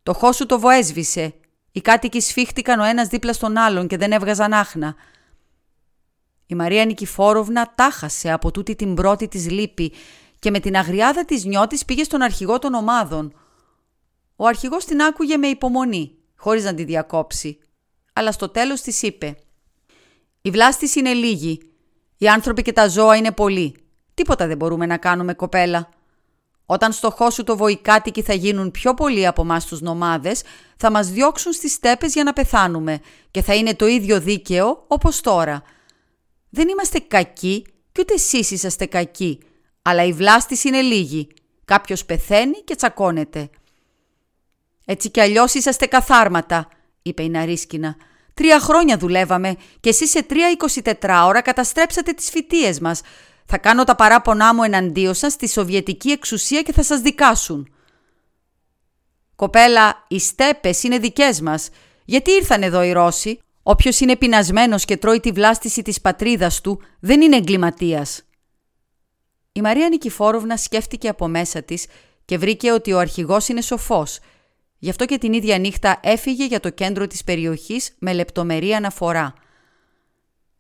Το 0.03 0.13
χώσου 0.13 0.45
το 0.45 0.59
βοέσβησε 0.59 1.33
οι 1.75 1.81
κάτοικοι 1.81 2.21
σφίχτηκαν 2.21 2.79
ο 2.79 2.83
ένας 2.83 3.07
δίπλα 3.07 3.33
στον 3.33 3.57
άλλον 3.57 3.87
και 3.87 3.97
δεν 3.97 4.11
έβγαζαν 4.11 4.53
άχνα. 4.53 4.95
Η 6.45 6.55
Μαρία 6.55 6.85
Νικηφόροβνα 6.85 7.73
τάχασε 7.75 8.31
από 8.31 8.51
τούτη 8.51 8.75
την 8.75 8.93
πρώτη 8.93 9.27
της 9.27 9.49
λύπη 9.49 9.93
και 10.39 10.49
με 10.49 10.59
την 10.59 10.75
αγριάδα 10.75 11.25
της 11.25 11.45
νιώτης 11.45 11.85
πήγε 11.85 12.03
στον 12.03 12.21
αρχηγό 12.21 12.59
των 12.59 12.73
ομάδων. 12.73 13.33
Ο 14.35 14.45
αρχηγός 14.45 14.85
την 14.85 15.01
άκουγε 15.01 15.37
με 15.37 15.47
υπομονή, 15.47 16.17
χωρίς 16.35 16.63
να 16.63 16.73
τη 16.73 16.83
διακόψει. 16.83 17.57
Αλλά 18.13 18.31
στο 18.31 18.49
τέλος 18.49 18.81
της 18.81 19.01
είπε 19.01 19.37
«Η 20.41 20.51
βλάστηση 20.51 20.99
είναι 20.99 21.13
λίγη. 21.13 21.61
Οι 22.17 22.27
άνθρωποι 22.27 22.61
και 22.61 22.73
τα 22.73 22.87
ζώα 22.87 23.15
είναι 23.15 23.31
πολλοί. 23.31 23.75
Τίποτα 24.13 24.47
δεν 24.47 24.57
μπορούμε 24.57 24.85
να 24.85 24.97
κάνουμε 24.97 25.33
κοπέλα. 25.33 25.89
Όταν 26.65 26.91
στο 26.91 27.11
χώσου 27.11 27.43
το 27.43 27.57
βοηκάτικοι 27.57 28.21
θα 28.21 28.33
γίνουν 28.33 28.71
πιο 28.71 28.93
πολλοί 28.93 29.27
από 29.27 29.41
εμάς 29.41 29.65
τους 29.65 29.81
νομάδες, 29.81 30.43
θα 30.77 30.91
μας 30.91 31.09
διώξουν 31.09 31.53
στις 31.53 31.73
στέπες 31.73 32.13
για 32.13 32.23
να 32.23 32.33
πεθάνουμε 32.33 32.99
και 33.31 33.41
θα 33.41 33.55
είναι 33.55 33.75
το 33.75 33.87
ίδιο 33.87 34.19
δίκαιο 34.19 34.83
όπως 34.87 35.21
τώρα. 35.21 35.63
Δεν 36.49 36.67
είμαστε 36.67 36.99
κακοί 36.99 37.65
και 37.91 38.01
ούτε 38.01 38.13
εσείς 38.13 38.51
είσαστε 38.51 38.85
κακοί, 38.85 39.39
αλλά 39.81 40.03
η 40.03 40.13
βλάστηση 40.13 40.67
είναι 40.67 40.81
λίγη. 40.81 41.27
Κάποιος 41.65 42.05
πεθαίνει 42.05 42.63
και 42.63 42.75
τσακώνεται. 42.75 43.49
«Έτσι 44.85 45.09
κι 45.09 45.19
αλλιώς 45.19 45.53
είσαστε 45.53 45.85
καθάρματα», 45.85 46.67
είπε 47.01 47.23
η 47.23 47.29
Ναρίσκινα. 47.29 47.95
«Τρία 48.33 48.59
χρόνια 48.59 48.97
δουλεύαμε 48.97 49.55
και 49.79 49.89
εσείς 49.89 50.09
σε 50.09 50.23
τρία 50.23 50.47
24 50.83 51.23
ώρα 51.25 51.41
καταστρέψατε 51.41 52.11
τις 52.11 52.29
φοιτίες 52.29 52.79
μας. 52.79 53.01
Θα 53.45 53.57
κάνω 53.57 53.83
τα 53.83 53.95
παράπονά 53.95 54.53
μου 54.53 54.63
εναντίον 54.63 55.13
σας 55.13 55.33
στη 55.33 55.49
Σοβιετική 55.49 56.09
εξουσία 56.11 56.61
και 56.61 56.73
θα 56.73 56.83
σας 56.83 56.99
δικάσουν. 56.99 57.69
Κοπέλα, 59.35 60.05
οι 60.07 60.19
στέπες 60.19 60.83
είναι 60.83 60.97
δικές 60.97 61.41
μας. 61.41 61.69
Γιατί 62.05 62.31
ήρθαν 62.31 62.63
εδώ 62.63 62.83
οι 62.83 62.91
Ρώσοι; 62.91 63.39
Όποιος 63.63 63.99
είναι 63.99 64.15
πεινασμένος 64.15 64.85
και 64.85 64.97
τρώει 64.97 65.19
τη 65.19 65.31
βλάστηση 65.31 65.81
της 65.81 66.01
πατρίδας 66.01 66.61
του 66.61 66.81
δεν 66.99 67.21
είναι 67.21 67.35
εγκληματίας. 67.35 68.21
Η 69.51 69.61
Μαρία 69.61 69.89
Νικηφόροβνα 69.89 70.57
σκέφτηκε 70.57 71.09
από 71.09 71.27
μέσα 71.27 71.63
της 71.63 71.85
και 72.25 72.37
βρήκε 72.37 72.71
ότι 72.71 72.93
ο 72.93 72.99
αρχηγός 72.99 73.47
είναι 73.47 73.61
σοφός. 73.61 74.19
Γι' 74.77 74.89
αυτό 74.89 75.05
και 75.05 75.17
την 75.17 75.33
ίδια 75.33 75.57
νύχτα 75.57 75.99
έφυγε 76.03 76.45
για 76.45 76.59
το 76.59 76.69
κέντρο 76.69 77.07
της 77.07 77.23
περιοχής 77.23 77.95
με 77.99 78.13
λεπτομερή 78.13 78.73
αναφορά– 78.73 79.33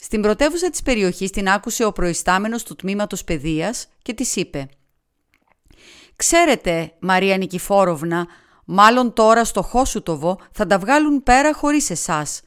στην 0.05 0.21
πρωτεύουσα 0.21 0.69
της 0.69 0.81
περιοχής 0.81 1.29
την 1.29 1.49
άκουσε 1.49 1.85
ο 1.85 1.91
προϊστάμενος 1.91 2.63
του 2.63 2.75
τμήματος 2.75 3.23
παιδείας 3.23 3.87
και 4.01 4.13
της 4.13 4.35
είπε 4.35 4.69
«Ξέρετε, 6.15 6.93
Μαρία 6.99 7.37
Νικηφόροβνα, 7.37 8.27
μάλλον 8.65 9.13
τώρα 9.13 9.45
στο 9.45 9.61
Χόσουτοβο 9.61 10.39
θα 10.51 10.67
τα 10.67 10.77
βγάλουν 10.77 11.23
πέρα 11.23 11.53
χωρίς 11.53 11.89
εσάς». 11.89 12.41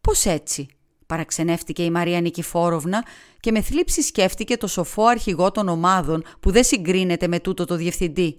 «Πώς 0.00 0.24
έτσι» 0.24 0.66
παραξενεύτηκε 1.06 1.82
η 1.82 1.90
Μαρία 1.90 2.20
Νικηφόροβνα 2.20 3.04
και 3.40 3.50
με 3.50 3.60
θλίψη 3.60 4.02
σκέφτηκε 4.02 4.56
το 4.56 4.66
σοφό 4.66 5.04
αρχηγό 5.04 5.50
των 5.50 5.68
ομάδων 5.68 6.24
που 6.40 6.50
δεν 6.50 6.64
συγκρίνεται 6.64 7.26
με 7.26 7.40
τούτο 7.40 7.64
το 7.64 7.76
διευθυντή. 7.76 8.36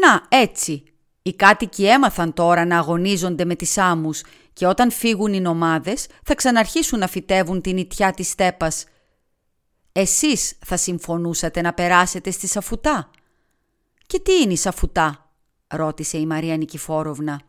«Να, 0.00 0.38
έτσι», 0.38 0.82
οι 1.22 1.34
κάτοικοι 1.34 1.86
έμαθαν 1.86 2.32
τώρα 2.32 2.64
να 2.64 2.78
αγωνίζονται 2.78 3.44
με 3.44 3.54
τις 3.54 3.78
άμμους 3.78 4.22
και 4.52 4.66
όταν 4.66 4.90
φύγουν 4.90 5.32
οι 5.32 5.40
νομάδες 5.40 6.06
θα 6.22 6.34
ξαναρχίσουν 6.34 6.98
να 6.98 7.06
φυτεύουν 7.06 7.60
την 7.60 7.76
ιτιά 7.76 8.12
της 8.12 8.28
στέπας. 8.28 8.84
Εσείς 9.92 10.58
θα 10.64 10.76
συμφωνούσατε 10.76 11.60
να 11.60 11.72
περάσετε 11.72 12.30
στη 12.30 12.46
Σαφουτά; 12.46 13.10
«Και 14.06 14.20
τι 14.20 14.32
είναι 14.32 14.52
η 14.52 14.56
Σαφουτά» 14.56 15.30
ρώτησε 15.66 16.18
η 16.18 16.26
Μαρία 16.26 16.56
Νικηφόροβνα. 16.56 17.40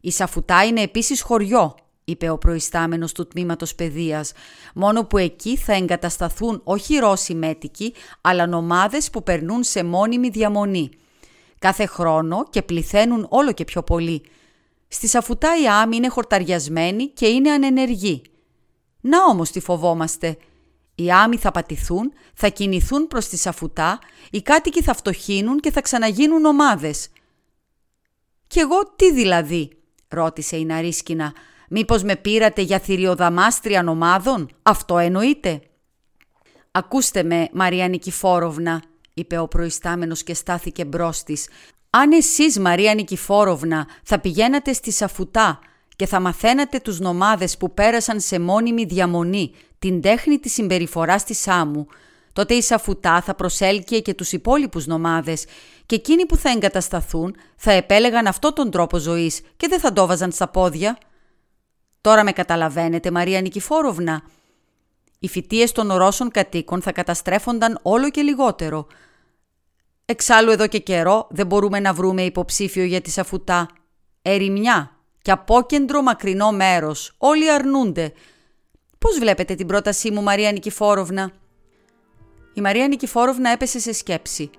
«Η 0.00 0.10
Σαφουτά 0.10 0.64
είναι 0.64 0.80
επίσης 0.80 1.22
χωριό», 1.22 1.74
είπε 2.04 2.30
ο 2.30 2.38
προϊστάμενος 2.38 3.12
του 3.12 3.26
τμήματος 3.26 3.74
παιδείας, 3.74 4.32
μόνο 4.74 5.04
που 5.04 5.18
εκεί 5.18 5.56
θα 5.56 5.72
εγκατασταθούν 5.72 6.60
όχι 6.64 6.98
Ρώσοι 6.98 7.34
μέτικοι, 7.34 7.94
αλλά 8.20 8.46
νομάδες 8.46 9.10
που 9.10 9.22
περνούν 9.22 9.62
σε 9.62 9.84
μόνιμη 9.84 10.28
διαμονή 10.28 10.90
κάθε 11.60 11.86
χρόνο 11.86 12.46
και 12.50 12.62
πληθαίνουν 12.62 13.26
όλο 13.30 13.52
και 13.52 13.64
πιο 13.64 13.82
πολύ. 13.82 14.22
Στη 14.88 15.08
Σαφουτά 15.08 15.60
η 15.62 15.68
άμοι 15.68 15.96
είναι 15.96 16.08
χορταριασμένοι 16.08 17.08
και 17.08 17.26
είναι 17.26 17.50
ανενεργοί. 17.50 18.22
Να 19.00 19.24
όμως 19.24 19.50
τι 19.50 19.60
φοβόμαστε. 19.60 20.36
Οι 20.94 21.10
άμοι 21.10 21.36
θα 21.36 21.50
πατηθούν, 21.50 22.12
θα 22.34 22.48
κινηθούν 22.48 23.06
προς 23.06 23.28
τη 23.28 23.36
Σαφουτά, 23.36 23.98
οι 24.30 24.42
κάτοικοι 24.42 24.82
θα 24.82 24.94
φτωχύνουν 24.94 25.60
και 25.60 25.70
θα 25.70 25.80
ξαναγίνουν 25.80 26.44
ομάδες. 26.44 27.08
«Κι 28.46 28.58
εγώ 28.58 28.94
τι 28.96 29.12
δηλαδή» 29.12 29.70
ρώτησε 30.08 30.56
η 30.56 30.64
Ναρίσκινα. 30.64 31.32
«Μήπως 31.68 32.02
με 32.02 32.16
πήρατε 32.16 32.62
για 32.62 32.78
θηριοδαμάστρια 32.78 33.84
ομάδων, 33.88 34.48
αυτό 34.62 34.98
εννοείται» 34.98 35.60
«Ακούστε 36.70 37.22
με, 37.22 37.48
Μαρία 37.52 37.88
Νικηφόροβνα», 37.88 38.82
είπε 39.14 39.38
ο 39.38 39.48
προϊστάμενος 39.48 40.22
και 40.22 40.34
στάθηκε 40.34 40.84
μπρος 40.84 41.22
της. 41.22 41.48
«Αν 41.90 42.12
εσείς, 42.12 42.58
Μαρία 42.58 42.94
Νικηφόροβνα, 42.94 43.86
θα 44.02 44.18
πηγαίνατε 44.18 44.72
στη 44.72 44.92
Σαφουτά 44.92 45.58
και 45.96 46.06
θα 46.06 46.20
μαθαίνατε 46.20 46.80
τους 46.80 47.00
νομάδες 47.00 47.56
που 47.56 47.74
πέρασαν 47.74 48.20
σε 48.20 48.38
μόνιμη 48.38 48.84
διαμονή 48.84 49.54
την 49.78 50.00
τέχνη 50.00 50.38
της 50.38 50.52
συμπεριφοράς 50.52 51.24
της 51.24 51.48
άμμου, 51.48 51.86
τότε 52.32 52.54
η 52.54 52.62
Σαφουτά 52.62 53.20
θα 53.20 53.34
προσέλκυε 53.34 54.00
και 54.00 54.14
τους 54.14 54.32
υπόλοιπους 54.32 54.86
νομάδες 54.86 55.44
και 55.86 55.94
εκείνοι 55.94 56.26
που 56.26 56.36
θα 56.36 56.50
εγκατασταθούν 56.50 57.36
θα 57.56 57.72
επέλεγαν 57.72 58.26
αυτό 58.26 58.52
τον 58.52 58.70
τρόπο 58.70 58.98
ζωής 58.98 59.40
και 59.56 59.68
δεν 59.68 59.80
θα 59.80 59.92
το 59.92 60.06
βάζαν 60.06 60.32
στα 60.32 60.48
πόδια. 60.48 60.98
Τώρα 62.00 62.24
με 62.24 62.32
καταλαβαίνετε, 62.32 63.10
Μαρία 63.10 63.40
Νικηφόροβνα. 63.40 64.22
Οι 65.20 65.28
φοιτίες 65.28 65.72
των 65.72 65.92
Ρώσων 65.92 66.30
κατοίκων 66.30 66.82
θα 66.82 66.92
καταστρέφονταν 66.92 67.78
όλο 67.82 68.10
και 68.10 68.22
λιγότερο– 68.22 68.86
Εξάλλου 70.10 70.50
εδώ 70.50 70.66
και 70.66 70.78
καιρό 70.78 71.26
δεν 71.30 71.46
μπορούμε 71.46 71.80
να 71.80 71.92
βρούμε 71.92 72.22
υποψήφιο 72.22 72.84
για 72.84 73.00
τη 73.00 73.10
Σαφουτά. 73.10 73.68
Ερημιά 74.22 74.96
και 75.22 75.30
απόκεντρο 75.30 76.02
μακρινό 76.02 76.52
μέρος. 76.52 77.14
Όλοι 77.18 77.52
αρνούνται. 77.52 78.12
Πώς 78.98 79.18
βλέπετε 79.18 79.54
την 79.54 79.66
πρότασή 79.66 80.10
μου 80.10 80.22
Μαρία 80.22 80.52
Νικηφόροβνα; 80.52 81.30
Η 82.54 82.60
Μαρία 82.60 82.88
Νικηφόροβνα 82.88 83.50
έπεσε 83.50 83.78
σε 83.78 83.92
σκέψη. 83.92 84.50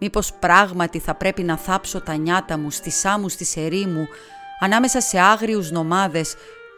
Μήπως 0.00 0.32
πράγματι 0.32 0.98
θα 0.98 1.14
πρέπει 1.14 1.42
να 1.42 1.56
θάψω 1.56 2.00
τα 2.00 2.16
νιάτα 2.16 2.58
μου 2.58 2.70
στις 2.70 3.04
άμμους 3.04 3.34
της 3.34 3.56
ερήμου 3.56 4.06
ανάμεσα 4.60 5.00
σε 5.00 5.20
άγριους 5.20 5.70
νομάδες 5.70 6.34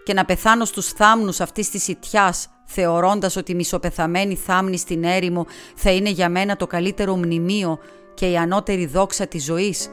και 0.09 0.15
να 0.15 0.25
πεθάνω 0.25 0.65
στους 0.65 0.89
θάμνους 0.89 1.41
αυτής 1.41 1.71
της 1.71 1.89
ιτιάς 1.89 2.49
θεωρώντας 2.65 3.37
ότι 3.37 3.53
η 3.53 3.55
μισοπεθαμένη 3.55 4.35
θάμνη 4.35 4.79
στην 4.79 5.05
έρημο 5.05 5.47
θα 5.75 5.91
είναι 5.91 6.11
για 6.11 6.29
μένα 6.29 6.57
το 6.57 6.67
καλύτερο 6.67 7.17
μνημείο 7.17 7.79
και 8.15 8.31
η 8.31 8.37
ανώτερη 8.37 8.87
δόξα 8.87 9.27
της 9.27 9.45
ζωής. 9.45 9.89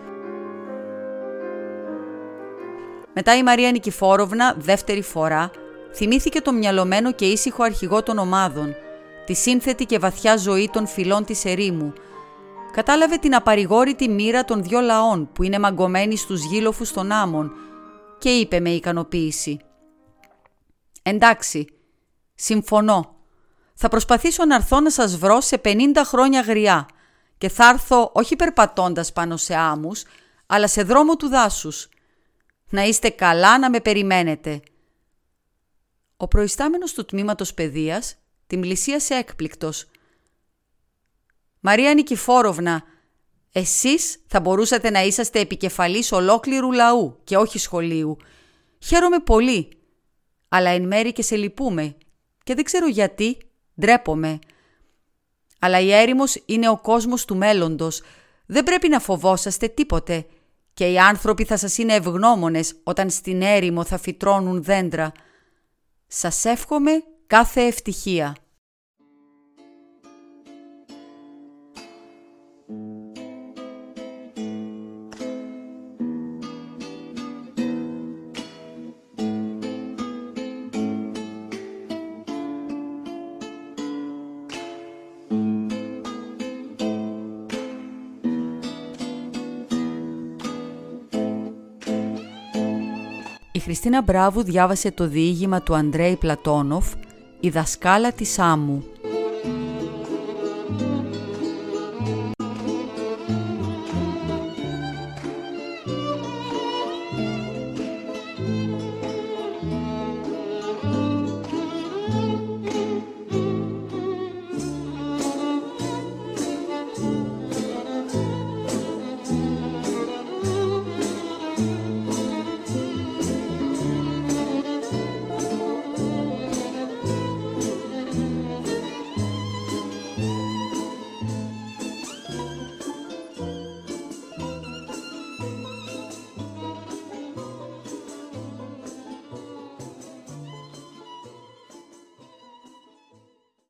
Μετά 3.14 3.38
η 3.38 3.44
Μαρία 3.44 3.72
Νικηφόροβνα, 3.72 4.56
δεύτερη 4.58 5.02
φορά, 5.02 5.52
θυμήθηκε 5.94 6.42
το 6.42 6.54
μυαλωμένο 6.54 7.12
και 7.12 7.26
ήσυχο 7.26 7.64
αρχηγό 7.64 8.04
των 8.04 8.18
ομάδων, 8.18 8.76
τη 9.26 9.34
σύνθετη 9.34 9.86
και 9.86 10.00
βαθιά 10.00 10.38
ζωή 10.38 10.70
των 10.74 10.88
φυλών 10.88 11.26
της 11.26 11.46
ερήμου. 11.46 11.94
Κατάλαβε 12.72 13.16
την 13.16 13.36
απαρηγόρητη 13.36 14.10
μοίρα 14.10 14.46
των 14.46 14.64
δυο 14.64 14.80
λαών 14.80 15.30
που 15.34 15.44
είναι 15.44 15.60
μαγκωμένοι 15.60 16.18
στους 16.18 16.46
γύλοφους 16.46 16.92
των 16.92 17.12
άμμων 17.12 17.52
και 18.18 18.30
είπε 18.30 18.60
με 18.60 18.70
ικανοποίηση 18.70 19.60
Εντάξει, 21.08 21.68
συμφωνώ. 22.36 23.16
Θα 23.74 23.88
προσπαθήσω 23.88 24.46
να 24.46 24.56
έρθω 24.56 24.80
να 24.80 24.92
σας 24.92 25.18
βρω 25.18 25.42
σε 25.42 25.62
50 25.64 26.02
χρόνια 26.06 26.42
γριά 26.42 26.86
και 27.38 27.50
θα 27.50 27.70
έρθω 27.70 28.12
όχι 28.14 28.36
περπατώντας 28.36 29.14
πάνω 29.14 29.38
σε 29.38 29.56
άμμους, 29.56 30.04
αλλά 30.46 30.68
σε 30.68 30.84
δρόμο 30.84 31.16
του 31.16 31.28
δάσους. 31.28 31.90
Να 32.70 32.84
είστε 32.84 33.10
καλά 33.10 33.60
να 33.60 33.70
με 33.70 33.80
περιμένετε. 33.80 34.62
Ο 36.18 36.28
προϊστάμενος 36.28 36.94
του 36.94 37.06
τμήματος 37.06 37.54
παιδείας 37.54 38.16
την 38.48 38.62
πλησίασε 38.62 39.14
έκπληκτος. 39.14 39.86
«Μαρία 41.60 41.94
Νικηφόροβνα, 41.94 42.84
εσείς 43.52 44.24
θα 44.28 44.40
μπορούσατε 44.40 44.90
να 44.90 45.02
είσαστε 45.02 45.40
επικεφαλής 45.40 46.12
ολόκληρου 46.12 46.72
λαού 46.72 47.20
και 47.24 47.38
όχι 47.38 47.60
σχολείου. 47.60 48.18
Χαίρομαι 48.80 49.20
πολύ, 49.20 49.85
αλλά 50.56 50.70
εν 50.70 50.88
μέρη 50.88 51.14
και 51.14 51.22
σε 51.22 51.36
λυπούμε 51.36 51.96
και 52.44 52.56
δεν 52.56 52.64
ξέρω 52.64 52.88
γιατί, 52.88 53.38
ντρέπομαι. 53.80 54.40
Αλλά 55.60 55.80
η 55.80 55.92
έρημος 55.92 56.44
είναι 56.46 56.70
ο 56.70 56.78
κόσμος 56.78 57.26
του 57.26 57.36
μέλλοντος. 57.36 58.02
Δεν 58.46 58.64
πρέπει 58.64 58.90
να 58.90 59.00
φοβόσαστε 59.00 59.68
τίποτε 59.68 60.26
και 60.74 60.92
οι 60.92 61.00
άνθρωποι 61.00 61.46
θα 61.46 61.58
σας 61.58 61.78
είναι 61.78 61.94
ευγνώμονες 61.94 62.76
όταν 62.84 63.10
στην 63.10 63.42
έρημο 63.42 63.84
θα 63.84 63.98
φυτρώνουν 63.98 64.64
δέντρα. 64.64 65.12
Σας 66.08 66.46
εύχομαι 66.46 66.92
κάθε 67.28 67.62
ευτυχία. 67.62 68.36
Χριστίνα 93.86 94.06
Μπράβου 94.14 94.44
διάβασε 94.44 94.92
το 94.92 95.08
διήγημα 95.08 95.62
του 95.62 95.76
Αντρέη 95.76 96.16
Πλατόνοφ 96.16 96.94
«Η 97.40 97.50
δασκάλα 97.50 98.12
της 98.12 98.40
Άμμου». 98.40 98.84